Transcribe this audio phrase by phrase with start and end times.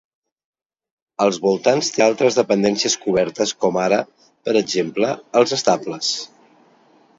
[1.25, 4.01] Als voltants té altres dependències cobertes com ara,
[4.49, 6.13] per exemple, els estables.